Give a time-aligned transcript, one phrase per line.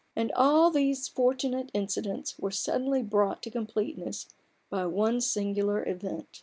[0.15, 4.27] And all these fortunate incidents were suddenly brought to completeness
[4.67, 6.39] by one singular event.